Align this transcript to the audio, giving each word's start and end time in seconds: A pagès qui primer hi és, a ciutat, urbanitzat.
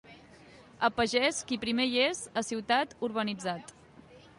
A 0.87 0.89
pagès 1.01 1.43
qui 1.51 1.59
primer 1.67 1.87
hi 1.91 2.03
és, 2.07 2.25
a 2.43 2.47
ciutat, 2.51 3.01
urbanitzat. 3.11 3.77